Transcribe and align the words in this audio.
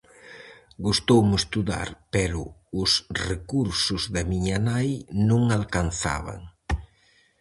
Gustoume 0.85 1.35
estudar 1.41 1.87
pero 2.13 2.41
os 2.81 2.91
recursos 3.27 4.01
da 4.13 4.23
miña 4.31 4.57
nai 4.69 4.89
non 5.29 5.41
alcanzaban. 5.57 6.39